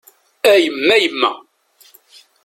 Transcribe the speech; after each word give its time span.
A 0.51 0.53
yemma 0.63 0.95
yemma! 1.03 1.31